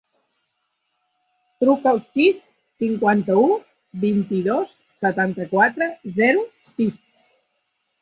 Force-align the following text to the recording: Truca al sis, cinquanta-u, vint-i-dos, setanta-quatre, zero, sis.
Truca 1.63 1.91
al 1.91 2.01
sis, 2.15 2.39
cinquanta-u, 2.81 3.45
vint-i-dos, 4.09 4.75
setanta-quatre, 5.05 5.95
zero, 6.21 6.47
sis. 6.77 7.03